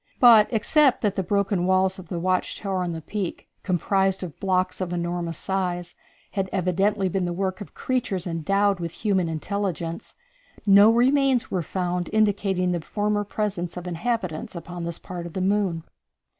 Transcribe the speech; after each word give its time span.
But, 0.19 0.47
except 0.49 1.01
that 1.01 1.15
the 1.15 1.21
broken 1.21 1.67
walls 1.67 1.99
of 1.99 2.07
the 2.07 2.17
watch 2.17 2.57
tower 2.57 2.81
on 2.81 2.91
the 2.91 3.01
peak, 3.03 3.47
composed 3.61 4.23
of 4.23 4.39
blocks 4.39 4.81
of 4.81 4.91
enormous 4.91 5.37
size, 5.37 5.93
had 6.31 6.49
evidently 6.51 7.07
been 7.07 7.25
the 7.25 7.31
work 7.31 7.61
of 7.61 7.75
creatures 7.75 8.25
endowed 8.25 8.79
with 8.79 8.93
human 9.05 9.29
intelligence, 9.29 10.15
no 10.65 10.91
remains 10.91 11.51
were 11.51 11.61
found 11.61 12.09
indicating 12.11 12.71
the 12.71 12.81
former 12.81 13.23
presence 13.23 13.77
of 13.77 13.85
inhabitants 13.85 14.55
upon 14.55 14.85
this 14.85 14.97
part 14.97 15.27
of 15.27 15.33
the 15.33 15.39
moon. 15.41 15.83